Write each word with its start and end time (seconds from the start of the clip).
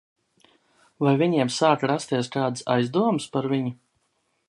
Vai 1.07 1.13
viņiem 1.23 1.53
sāk 1.57 1.85
rasties 1.93 2.33
kādas 2.39 2.67
aizdomas 2.79 3.33
par 3.37 3.53
viņu? 3.57 3.77